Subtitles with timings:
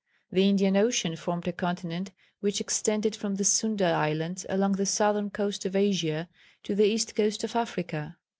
[0.31, 2.09] The Indian Ocean formed a continent
[2.39, 6.27] which extended from the Sunda Islands along the southern coast of Asia
[6.63, 8.17] to the east coast of Africa.